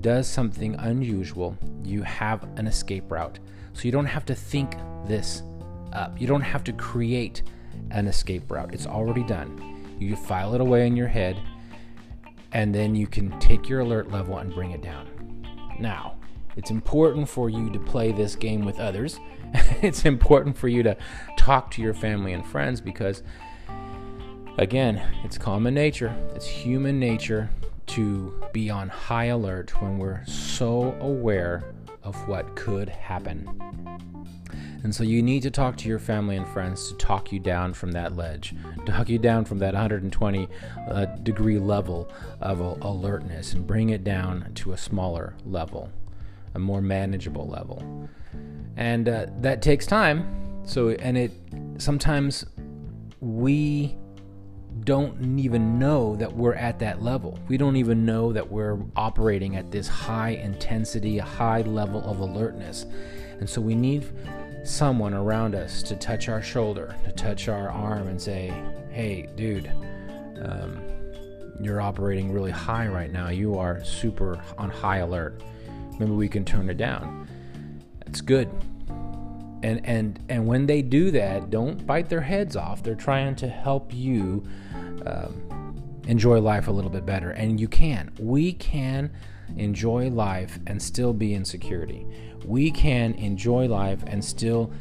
does 0.01 0.27
something 0.27 0.73
unusual, 0.75 1.55
you 1.83 2.01
have 2.01 2.43
an 2.57 2.65
escape 2.65 3.11
route. 3.11 3.37
So 3.73 3.83
you 3.83 3.91
don't 3.91 4.07
have 4.07 4.25
to 4.25 4.35
think 4.35 4.75
this 5.05 5.43
up. 5.93 6.19
You 6.19 6.25
don't 6.25 6.41
have 6.41 6.63
to 6.63 6.73
create 6.73 7.43
an 7.91 8.07
escape 8.07 8.49
route. 8.49 8.73
It's 8.73 8.87
already 8.87 9.23
done. 9.23 9.95
You 9.99 10.15
file 10.15 10.55
it 10.55 10.61
away 10.61 10.87
in 10.87 10.95
your 10.95 11.07
head 11.07 11.39
and 12.51 12.73
then 12.73 12.95
you 12.95 13.05
can 13.05 13.39
take 13.39 13.69
your 13.69 13.81
alert 13.81 14.11
level 14.11 14.39
and 14.39 14.53
bring 14.53 14.71
it 14.71 14.81
down. 14.81 15.07
Now, 15.79 16.15
it's 16.55 16.71
important 16.71 17.27
for 17.29 17.49
you 17.49 17.69
to 17.69 17.79
play 17.79 18.11
this 18.11 18.35
game 18.35 18.65
with 18.65 18.79
others. 18.79 19.19
it's 19.81 20.05
important 20.05 20.57
for 20.57 20.67
you 20.67 20.83
to 20.83 20.97
talk 21.37 21.71
to 21.71 21.81
your 21.81 21.93
family 21.93 22.33
and 22.33 22.45
friends 22.45 22.81
because, 22.81 23.23
again, 24.57 25.01
it's 25.23 25.37
common 25.37 25.73
nature, 25.73 26.15
it's 26.35 26.45
human 26.45 26.99
nature 26.99 27.49
to 27.85 28.41
be 28.53 28.69
on 28.69 28.89
high 28.89 29.25
alert 29.25 29.81
when 29.81 29.97
we're 29.97 30.23
so 30.25 30.95
aware 30.99 31.63
of 32.03 32.15
what 32.27 32.55
could 32.55 32.89
happen. 32.89 33.47
And 34.83 34.93
so 34.93 35.03
you 35.03 35.21
need 35.21 35.43
to 35.43 35.51
talk 35.51 35.77
to 35.77 35.87
your 35.87 35.99
family 35.99 36.35
and 36.35 36.47
friends 36.47 36.89
to 36.89 36.95
talk 36.95 37.31
you 37.31 37.39
down 37.39 37.73
from 37.73 37.93
that 37.93 38.17
ledge, 38.17 38.53
talk 38.85 39.07
you 39.09 39.17
down 39.17 39.45
from 39.45 39.59
that 39.59 39.73
120 39.73 40.49
uh, 40.89 41.05
degree 41.05 41.57
level 41.57 42.11
of 42.41 42.59
alertness 42.59 43.53
and 43.53 43.65
bring 43.65 43.89
it 43.89 44.03
down 44.03 44.51
to 44.55 44.73
a 44.73 44.77
smaller 44.77 45.35
level 45.45 45.89
a 46.55 46.59
more 46.59 46.81
manageable 46.81 47.47
level. 47.47 48.09
And 48.77 49.07
uh, 49.07 49.27
that 49.41 49.61
takes 49.61 49.85
time. 49.85 50.61
So, 50.65 50.89
and 50.89 51.17
it 51.17 51.31
sometimes 51.77 52.45
we 53.19 53.97
don't 54.81 55.39
even 55.39 55.79
know 55.79 56.15
that 56.15 56.33
we're 56.33 56.55
at 56.55 56.79
that 56.79 57.01
level. 57.01 57.39
We 57.47 57.57
don't 57.57 57.75
even 57.75 58.05
know 58.05 58.33
that 58.33 58.49
we're 58.49 58.79
operating 58.95 59.55
at 59.55 59.71
this 59.71 59.87
high 59.87 60.31
intensity, 60.31 61.17
high 61.17 61.61
level 61.61 62.03
of 62.03 62.19
alertness. 62.19 62.85
And 63.39 63.49
so 63.49 63.61
we 63.61 63.75
need 63.75 64.11
someone 64.63 65.13
around 65.13 65.55
us 65.55 65.83
to 65.83 65.95
touch 65.95 66.29
our 66.29 66.41
shoulder, 66.41 66.95
to 67.05 67.11
touch 67.11 67.47
our 67.47 67.69
arm, 67.69 68.07
and 68.07 68.21
say, 68.21 68.53
hey, 68.91 69.29
dude, 69.35 69.71
um, 70.41 70.81
you're 71.61 71.81
operating 71.81 72.31
really 72.31 72.51
high 72.51 72.87
right 72.87 73.11
now. 73.11 73.29
You 73.29 73.57
are 73.57 73.83
super 73.83 74.41
on 74.57 74.69
high 74.69 74.97
alert. 74.97 75.41
Maybe 76.03 76.15
we 76.15 76.27
can 76.27 76.43
turn 76.43 76.69
it 76.69 76.77
down. 76.77 77.27
That's 78.05 78.19
good. 78.19 78.49
And 79.63 79.85
and 79.85 80.19
and 80.27 80.45
when 80.45 80.65
they 80.65 80.81
do 80.81 81.11
that, 81.11 81.49
don't 81.49 81.87
bite 81.87 82.09
their 82.09 82.21
heads 82.21 82.57
off. 82.57 82.83
They're 82.83 82.95
trying 82.95 83.35
to 83.37 83.47
help 83.47 83.93
you 83.93 84.45
um, 85.05 85.81
enjoy 86.05 86.41
life 86.41 86.67
a 86.67 86.71
little 86.71 86.91
bit 86.91 87.05
better, 87.05 87.31
and 87.31 87.59
you 87.59 87.69
can. 87.69 88.11
We 88.19 88.51
can 88.53 89.09
enjoy 89.55 90.09
life 90.09 90.59
and 90.67 90.81
still 90.81 91.13
be 91.13 91.33
in 91.33 91.45
security. 91.45 92.05
We 92.45 92.71
can 92.71 93.13
enjoy 93.13 93.67
life 93.67 94.03
and 94.05 94.23
still 94.23 94.73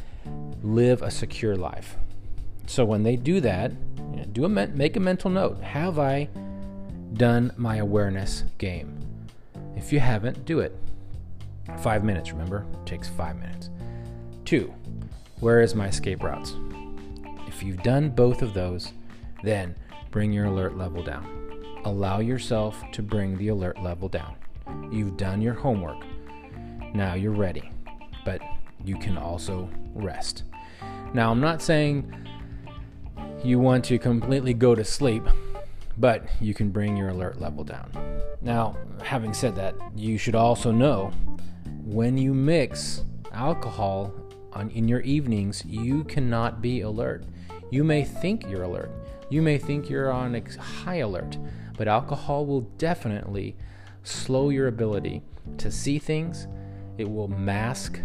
live 0.62 1.02
a 1.02 1.11
secure 1.12 1.55
life. 1.55 1.97
So 2.67 2.85
when 2.85 3.05
they 3.05 3.14
do 3.14 3.41
that, 3.41 3.73
do 4.33 4.45
a 4.45 4.49
make 4.49 4.97
a 4.97 5.00
mental 5.00 5.31
note. 5.31 5.62
Have 5.62 6.00
I 6.00 6.29
done 7.14 7.52
my 7.57 7.76
awareness 7.76 8.43
game? 8.59 8.99
If 9.76 9.93
you 9.93 10.00
haven't, 10.00 10.45
do 10.45 10.59
it. 10.59 10.76
Five 11.78 12.04
minutes, 12.04 12.33
remember? 12.33 12.66
It 12.73 12.87
takes 12.87 13.09
five 13.09 13.37
minutes. 13.37 13.71
Two, 14.45 14.73
where 15.40 15.61
is 15.61 15.75
my 15.75 15.88
escape 15.88 16.23
routes? 16.23 16.54
If 17.47 17.62
you've 17.62 17.83
done 17.83 18.11
both 18.11 18.42
of 18.42 18.54
those, 18.54 18.92
then 19.42 19.75
bring 20.11 20.33
your 20.33 20.47
alert 20.47 20.76
level 20.76 21.02
down. 21.02 21.26
Allow 21.85 22.21
yourself 22.21 22.83
to 22.92 23.02
bring 23.02 23.37
the 23.38 23.49
alert 23.49 23.83
level 23.83 24.09
down. 24.09 24.37
You've 24.90 25.16
done 25.16 25.40
your 25.40 25.54
homework. 25.54 26.04
Now 26.95 27.14
you're 27.14 27.33
ready, 27.33 27.71
but 28.25 28.40
you 28.85 28.97
can 28.97 29.16
also 29.16 29.69
rest. 29.95 30.45
Now, 31.14 31.31
I'm 31.31 31.40
not 31.40 31.61
saying 31.61 32.12
you 33.45 33.59
want 33.59 33.85
to 33.87 33.99
completely 33.99 34.54
go 34.54 34.75
to 34.75 34.85
sleep, 34.85 35.25
but 35.99 36.25
you 36.40 36.54
can 36.54 36.71
bring 36.71 36.97
your 36.97 37.09
alert 37.09 37.40
level 37.40 37.64
down. 37.64 37.90
Now, 38.40 38.76
having 39.02 39.35
said 39.35 39.54
that, 39.57 39.75
you 39.95 40.19
should 40.19 40.35
also 40.35 40.71
know 40.71 41.12
when 41.93 42.17
you 42.17 42.33
mix 42.33 43.05
alcohol 43.33 44.15
on, 44.55 44.71
in 44.71 44.89
your 44.89 45.01
evenings, 45.01 45.63
you 45.67 46.05
cannot 46.05 46.63
be 46.63 46.81
alert. 46.81 47.25
You 47.71 47.85
may 47.85 48.03
think 48.03 48.49
you're 48.49 48.63
alert. 48.63 48.91
You 49.29 49.43
may 49.43 49.59
think 49.59 49.91
you're 49.91 50.11
on 50.11 50.35
high 50.59 50.97
alert, 50.97 51.37
but 51.77 51.89
alcohol 51.89 52.47
will 52.47 52.63
definitely 52.79 53.57
slow 54.05 54.49
your 54.49 54.69
ability 54.69 55.23
to 55.59 55.71
see 55.71 55.99
things. 55.99 56.49
It 56.97 57.09
will 57.09 57.29
mask 57.29 58.01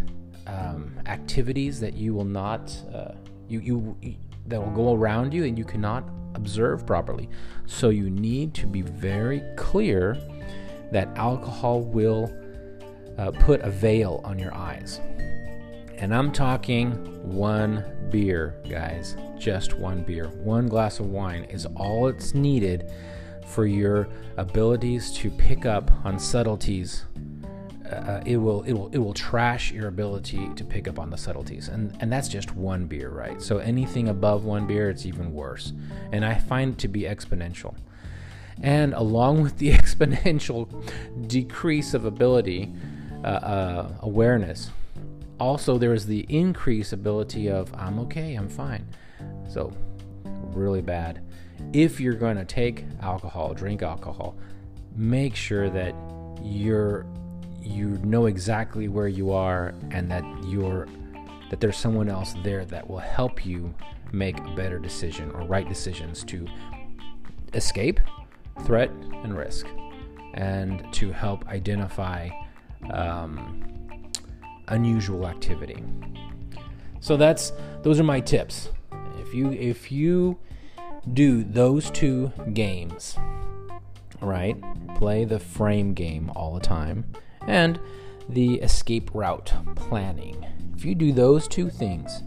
um, 0.46 0.94
activities 1.06 1.80
that 1.80 1.94
you 1.94 2.12
will 2.14 2.24
not 2.24 2.74
uh, 2.94 3.12
you, 3.48 3.96
you 4.02 4.16
that 4.46 4.60
will 4.60 4.72
go 4.72 4.94
around 4.94 5.32
you 5.32 5.44
and 5.44 5.58
you 5.58 5.64
cannot 5.64 6.04
observe 6.34 6.86
properly. 6.86 7.28
So 7.66 7.88
you 7.88 8.10
need 8.10 8.54
to 8.54 8.66
be 8.66 8.82
very 8.82 9.42
clear 9.56 10.16
that 10.92 11.08
alcohol 11.16 11.80
will 11.82 12.34
uh, 13.18 13.30
put 13.32 13.60
a 13.60 13.70
veil 13.70 14.20
on 14.24 14.38
your 14.38 14.54
eyes. 14.54 15.00
And 15.98 16.14
I'm 16.14 16.32
talking 16.32 16.92
one 17.22 17.84
beer, 18.10 18.54
guys. 18.68 19.16
Just 19.36 19.74
one 19.74 20.02
beer. 20.02 20.28
One 20.28 20.68
glass 20.68 21.00
of 21.00 21.06
wine 21.06 21.44
is 21.44 21.66
all 21.76 22.06
it's 22.08 22.34
needed 22.34 22.90
for 23.46 23.66
your 23.66 24.08
abilities 24.36 25.12
to 25.14 25.30
pick 25.30 25.66
up 25.66 25.90
on 26.04 26.18
subtleties. 26.18 27.04
Uh, 27.90 28.22
it 28.26 28.36
will 28.36 28.62
it 28.64 28.74
will 28.74 28.88
it 28.88 28.98
will 28.98 29.14
trash 29.14 29.72
your 29.72 29.88
ability 29.88 30.50
to 30.54 30.62
pick 30.62 30.86
up 30.86 30.98
on 30.98 31.08
the 31.08 31.16
subtleties 31.16 31.68
and 31.68 31.96
and 32.00 32.12
that's 32.12 32.28
just 32.28 32.54
one 32.54 32.84
beer 32.84 33.08
right 33.08 33.40
so 33.40 33.56
anything 33.56 34.08
above 34.08 34.44
one 34.44 34.66
beer 34.66 34.90
it's 34.90 35.06
even 35.06 35.32
worse 35.32 35.72
and 36.12 36.22
i 36.22 36.34
find 36.34 36.74
it 36.74 36.78
to 36.78 36.86
be 36.86 37.04
exponential 37.04 37.74
and 38.62 38.92
along 38.92 39.42
with 39.42 39.56
the 39.56 39.70
exponential 39.72 40.68
decrease 41.28 41.94
of 41.94 42.04
ability 42.04 42.70
uh, 43.24 43.26
uh, 43.26 43.92
awareness. 44.00 44.70
Also 45.38 45.78
there 45.78 45.94
is 45.94 46.06
the 46.06 46.26
increased 46.28 46.92
ability 46.92 47.48
of 47.48 47.72
i'm 47.74 47.98
okay 48.00 48.34
i'm 48.34 48.48
fine. 48.48 48.86
So 49.48 49.72
really 50.52 50.82
bad. 50.82 51.22
If 51.72 52.00
you're 52.00 52.14
going 52.14 52.36
to 52.36 52.44
take 52.44 52.84
alcohol, 53.00 53.54
drink 53.54 53.82
alcohol, 53.82 54.36
make 54.94 55.34
sure 55.34 55.70
that 55.70 55.94
you're 56.42 57.06
you 57.60 57.98
know 58.02 58.26
exactly 58.26 58.88
where 58.88 59.08
you 59.08 59.32
are 59.32 59.74
and 59.90 60.10
that 60.10 60.24
you're 60.46 60.86
that 61.50 61.60
there's 61.60 61.76
someone 61.76 62.08
else 62.08 62.34
there 62.42 62.64
that 62.64 62.88
will 62.88 62.98
help 62.98 63.44
you 63.44 63.74
make 64.12 64.38
a 64.38 64.54
better 64.54 64.78
decision 64.78 65.30
or 65.32 65.42
right 65.42 65.68
decisions 65.68 66.24
to 66.24 66.46
escape 67.54 68.00
threat 68.64 68.90
and 69.22 69.36
risk 69.36 69.66
and 70.34 70.90
to 70.92 71.10
help 71.10 71.46
identify 71.48 72.28
um, 72.90 74.10
unusual 74.68 75.26
activity 75.26 75.82
so 77.00 77.16
that's 77.16 77.52
those 77.82 78.00
are 78.00 78.04
my 78.04 78.20
tips 78.20 78.70
if 79.20 79.34
you 79.34 79.52
if 79.52 79.92
you 79.92 80.38
do 81.14 81.44
those 81.44 81.90
two 81.90 82.32
games, 82.52 83.16
right? 84.20 84.56
Play 84.96 85.24
the 85.24 85.38
frame 85.38 85.94
game 85.94 86.30
all 86.34 86.54
the 86.54 86.60
time 86.60 87.04
and 87.46 87.78
the 88.28 88.54
escape 88.56 89.10
route 89.14 89.52
planning. 89.74 90.46
If 90.76 90.84
you 90.84 90.94
do 90.94 91.12
those 91.12 91.48
two 91.48 91.70
things 91.70 92.22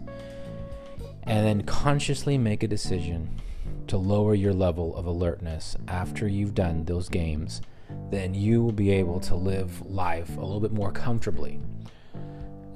and 1.24 1.46
then 1.46 1.62
consciously 1.62 2.36
make 2.38 2.62
a 2.62 2.68
decision 2.68 3.40
to 3.86 3.96
lower 3.96 4.34
your 4.34 4.52
level 4.52 4.96
of 4.96 5.06
alertness 5.06 5.76
after 5.86 6.26
you've 6.26 6.54
done 6.54 6.84
those 6.84 7.08
games, 7.08 7.62
then 8.10 8.34
you 8.34 8.62
will 8.62 8.72
be 8.72 8.90
able 8.90 9.20
to 9.20 9.34
live 9.34 9.80
life 9.86 10.36
a 10.36 10.40
little 10.40 10.60
bit 10.60 10.72
more 10.72 10.92
comfortably 10.92 11.60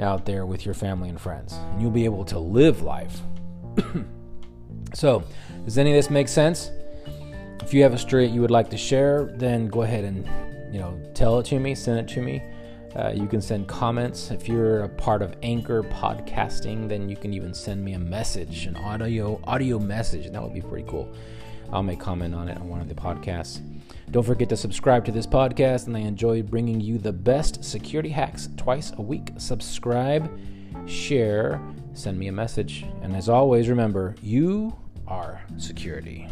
out 0.01 0.27
there 0.27 0.47
with 0.47 0.65
your 0.65 0.75
family 0.75 1.09
and 1.09 1.21
friends. 1.21 1.55
And 1.55 1.81
you'll 1.81 1.91
be 1.91 2.05
able 2.05 2.25
to 2.27 2.39
live 2.39 2.83
life 2.83 3.21
So, 4.95 5.25
does 5.65 5.79
any 5.79 5.91
of 5.91 5.97
this 5.97 6.11
make 6.11 6.29
sense? 6.29 6.71
If 7.63 7.75
you 7.75 7.83
have 7.83 7.93
a 7.93 7.99
story 7.99 8.27
you 8.27 8.41
would 8.41 8.51
like 8.51 8.71
to 8.71 8.77
share, 8.77 9.25
then 9.37 9.69
go 9.69 9.83
ahead 9.83 10.05
and 10.05 10.25
you 10.73 10.81
know 10.81 10.99
tell 11.15 11.39
it 11.39 11.47
to 11.47 11.59
me, 11.59 11.75
send 11.75 11.99
it 11.99 12.09
to 12.15 12.23
me. 12.23 12.43
Uh, 12.95 13.13
you 13.15 13.27
can 13.27 13.43
send 13.43 13.69
comments. 13.69 14.31
If 14.31 14.49
you're 14.49 14.85
a 14.85 14.89
part 14.89 15.21
of 15.21 15.37
Anchor 15.43 15.83
podcasting, 15.83 16.89
then 16.89 17.11
you 17.11 17.17
can 17.17 17.35
even 17.35 17.53
send 17.53 17.85
me 17.85 17.93
a 17.93 17.99
message, 17.99 18.67
an 18.67 18.77
audio 18.77 19.41
audio 19.45 19.79
message. 19.79 20.27
And 20.27 20.35
that 20.35 20.43
would 20.43 20.55
be 20.55 20.63
pretty 20.63 20.89
cool. 20.89 21.13
I'll 21.73 21.83
make 21.83 22.01
comment 22.01 22.35
on 22.35 22.49
it 22.49 22.57
on 22.59 22.69
one 22.69 22.81
of 22.81 22.89
the 22.89 22.95
podcasts. 22.95 23.61
Don't 24.11 24.25
forget 24.25 24.49
to 24.51 24.57
subscribe 24.57 25.05
to 25.07 25.13
this 25.13 25.27
podcast, 25.27 25.87
and 25.87 25.97
I 25.97 26.01
enjoy 26.01 26.43
bringing 26.43 26.81
you 26.81 26.99
the 26.99 27.13
best 27.13 27.65
security 27.65 28.11
hacks 28.11 28.49
twice 28.57 28.93
a 28.97 29.03
week. 29.03 29.31
Subscribe, 29.37 30.31
share, 30.87 31.61
send 31.95 32.19
me 32.19 32.29
a 32.29 32.33
message, 32.33 32.87
and 33.03 33.17
as 33.17 33.29
always, 33.29 33.69
remember 33.69 34.15
you 34.23 34.77
are 35.09 35.41
security. 35.57 36.29